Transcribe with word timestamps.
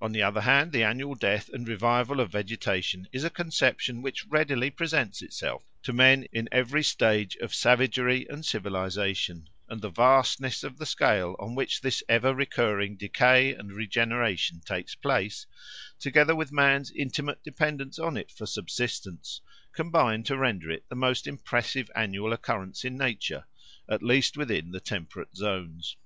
On 0.00 0.10
the 0.10 0.24
other 0.24 0.40
hand, 0.40 0.72
the 0.72 0.82
annual 0.82 1.14
death 1.14 1.48
and 1.52 1.68
revival 1.68 2.18
of 2.18 2.32
vegetation 2.32 3.06
is 3.12 3.22
a 3.22 3.30
conception 3.30 4.02
which 4.02 4.26
readily 4.26 4.70
presents 4.70 5.22
itself 5.22 5.62
to 5.84 5.92
men 5.92 6.26
in 6.32 6.48
every 6.50 6.82
stage 6.82 7.36
of 7.36 7.54
savagery 7.54 8.26
and 8.28 8.44
civilisation; 8.44 9.48
and 9.68 9.80
the 9.80 9.88
vastness 9.88 10.64
of 10.64 10.78
the 10.78 10.84
scale 10.84 11.36
on 11.38 11.54
which 11.54 11.80
this 11.80 12.02
ever 12.08 12.34
recurring 12.34 12.96
decay 12.96 13.54
and 13.54 13.70
regeneration 13.70 14.60
takes 14.64 14.96
place, 14.96 15.46
together 16.00 16.34
with 16.34 16.50
man's 16.50 16.90
intimate 16.90 17.40
dependence 17.44 18.00
on 18.00 18.16
it 18.16 18.32
for 18.32 18.46
subsistence, 18.46 19.42
combine 19.70 20.24
to 20.24 20.36
render 20.36 20.72
it 20.72 20.88
the 20.88 20.96
most 20.96 21.28
impressive 21.28 21.88
annual 21.94 22.32
occurrence 22.32 22.84
in 22.84 22.98
nature, 22.98 23.44
at 23.88 24.02
least 24.02 24.36
within 24.36 24.72
the 24.72 24.80
temperate 24.80 25.36
zones. 25.36 25.96